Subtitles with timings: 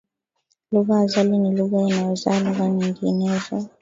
[0.71, 3.55] Lugha azali ni lugha inayozaa lugha nyinginezo.